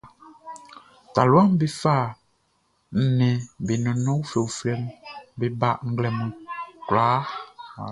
Taluaʼm 1.13 1.51
be 1.59 1.65
fa 1.81 1.95
nnɛnʼm 3.03 3.37
be 3.65 3.73
nɔnnɔn 3.83 4.17
uflɛuflɛʼn 4.21 4.81
be 5.39 5.45
ba 5.59 5.69
nglɛmun 5.89 6.31
kwlaa. 6.87 7.19